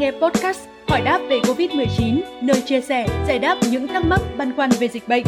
[0.00, 4.56] nghe podcast Hỏi đáp về Covid-19, nơi chia sẻ, giải đáp những thắc mắc băn
[4.56, 5.24] khoăn về dịch bệnh.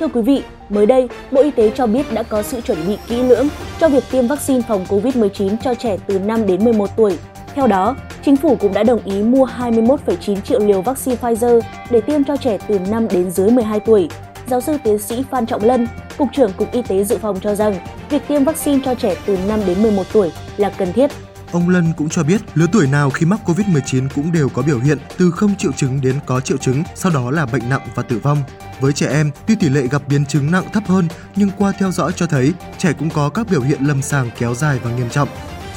[0.00, 2.98] Thưa quý vị, mới đây, Bộ Y tế cho biết đã có sự chuẩn bị
[3.08, 3.48] kỹ lưỡng
[3.80, 7.18] cho việc tiêm vaccine phòng COVID-19 cho trẻ từ 5 đến 11 tuổi.
[7.54, 11.60] Theo đó, chính phủ cũng đã đồng ý mua 21,9 triệu liều vaccine Pfizer
[11.90, 14.08] để tiêm cho trẻ từ 5 đến dưới 12 tuổi.
[14.46, 15.88] Giáo sư tiến sĩ Phan Trọng Lân,
[16.18, 17.74] Cục trưởng Cục Y tế Dự phòng cho rằng,
[18.10, 21.10] việc tiêm vaccine cho trẻ từ 5 đến 11 tuổi là cần thiết
[21.52, 24.78] Ông Lân cũng cho biết lứa tuổi nào khi mắc COVID-19 cũng đều có biểu
[24.78, 28.02] hiện từ không triệu chứng đến có triệu chứng, sau đó là bệnh nặng và
[28.02, 28.38] tử vong.
[28.80, 31.92] Với trẻ em, tuy tỷ lệ gặp biến chứng nặng thấp hơn, nhưng qua theo
[31.92, 35.10] dõi cho thấy trẻ cũng có các biểu hiện lâm sàng kéo dài và nghiêm
[35.10, 35.28] trọng.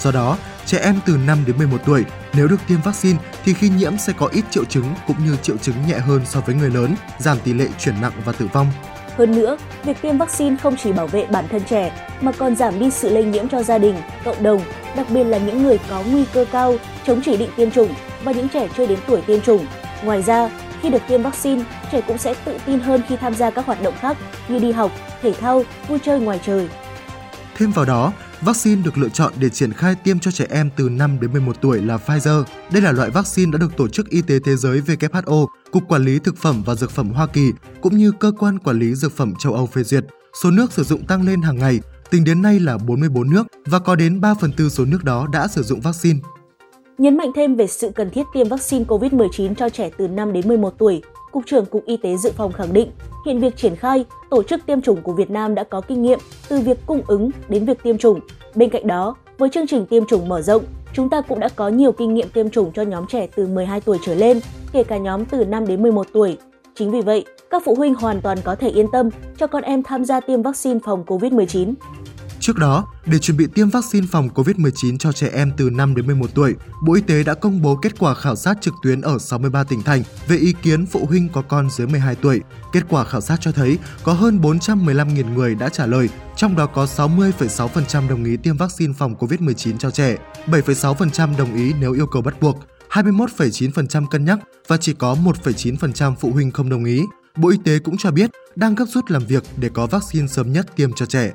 [0.02, 3.70] Do đó, trẻ em từ 5 đến 11 tuổi nếu được tiêm vaccine thì khi
[3.70, 6.70] nhiễm sẽ có ít triệu chứng cũng như triệu chứng nhẹ hơn so với người
[6.70, 8.68] lớn, giảm tỷ lệ chuyển nặng và tử vong.
[9.18, 12.80] Hơn nữa, việc tiêm vaccine không chỉ bảo vệ bản thân trẻ mà còn giảm
[12.80, 14.62] đi sự lây nhiễm cho gia đình, cộng đồng,
[14.96, 17.94] đặc biệt là những người có nguy cơ cao chống chỉ định tiêm chủng
[18.24, 19.66] và những trẻ chưa đến tuổi tiêm chủng.
[20.04, 20.50] Ngoài ra,
[20.82, 23.84] khi được tiêm vaccine, trẻ cũng sẽ tự tin hơn khi tham gia các hoạt
[23.84, 26.70] động khác như đi học, thể thao, vui chơi ngoài trời.
[27.58, 30.90] Thêm vào đó, Vaccine được lựa chọn để triển khai tiêm cho trẻ em từ
[30.90, 32.44] 5 đến 11 tuổi là Pfizer.
[32.72, 36.06] Đây là loại vaccine đã được Tổ chức Y tế Thế giới WHO, Cục Quản
[36.06, 39.18] lý Thực phẩm và Dược phẩm Hoa Kỳ cũng như Cơ quan Quản lý Dược
[39.18, 40.04] phẩm châu Âu phê duyệt.
[40.44, 41.80] Số nước sử dụng tăng lên hàng ngày,
[42.16, 45.28] tính đến nay là 44 nước và có đến 3 phần tư số nước đó
[45.34, 46.20] đã sử dụng vaccine.
[46.98, 50.48] Nhấn mạnh thêm về sự cần thiết tiêm vaccine COVID-19 cho trẻ từ 5 đến
[50.48, 52.92] 11 tuổi, Cục trưởng Cục Y tế Dự phòng khẳng định,
[53.26, 56.20] hiện việc triển khai, tổ chức tiêm chủng của Việt Nam đã có kinh nghiệm
[56.50, 58.20] từ việc cung ứng đến việc tiêm chủng.
[58.56, 61.70] Bên cạnh đó, với chương trình tiêm chủng mở rộng, chúng ta cũng đã có
[61.70, 64.40] nhiều kinh nghiệm tiêm chủng cho nhóm trẻ từ 12 tuổi trở lên,
[64.72, 66.38] kể cả nhóm từ 5 đến 11 tuổi.
[66.80, 69.84] Chính vì vậy, các phụ huynh hoàn toàn có thể yên tâm cho con em
[69.84, 71.74] tham gia tiêm vaccine phòng COVID-19.
[72.40, 76.06] Trước đó, để chuẩn bị tiêm vaccine phòng COVID-19 cho trẻ em từ 5 đến
[76.06, 76.56] 11 tuổi,
[76.86, 79.82] Bộ Y tế đã công bố kết quả khảo sát trực tuyến ở 63 tỉnh
[79.82, 82.42] thành về ý kiến phụ huynh có con dưới 12 tuổi.
[82.74, 86.66] Kết quả khảo sát cho thấy có hơn 415.000 người đã trả lời, trong đó
[86.66, 92.08] có 60,6% đồng ý tiêm vaccine phòng COVID-19 cho trẻ, 7,6% đồng ý nếu yêu
[92.08, 92.58] cầu bắt buộc,
[92.96, 97.02] 21,9% cân nhắc và chỉ có 1,9% phụ huynh không đồng ý.
[97.36, 100.54] Bộ Y tế cũng cho biết đang gấp rút làm việc để có vaccine sớm
[100.54, 101.32] nhất tiêm cho trẻ.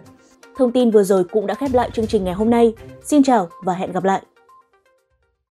[0.57, 2.73] Thông tin vừa rồi cũng đã khép lại chương trình ngày hôm nay.
[3.05, 4.23] Xin chào và hẹn gặp lại!